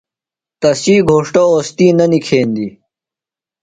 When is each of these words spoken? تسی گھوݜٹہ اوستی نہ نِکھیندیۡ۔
تسی 0.61 0.95
گھوݜٹہ 1.09 1.43
اوستی 1.51 1.87
نہ 1.97 2.05
نِکھیندیۡ۔ 2.11 2.73